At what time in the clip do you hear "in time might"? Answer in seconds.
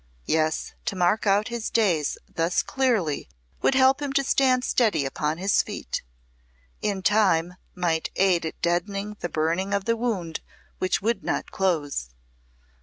6.81-8.09